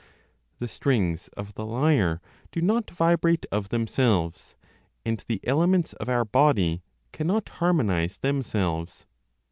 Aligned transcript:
The 0.57 0.67
strings 0.67 1.27
of 1.37 1.53
the 1.53 1.63
lyre 1.63 2.21
do 2.51 2.59
not 2.59 2.89
vibrate 2.89 3.45
of 3.51 3.69
themselves, 3.69 4.57
and 5.05 5.23
the 5.27 5.39
elements 5.43 5.93
of 5.93 6.09
our 6.09 6.25
body 6.25 6.81
cannot 7.11 7.47
harmonize 7.49 8.17
themselves. 8.17 9.05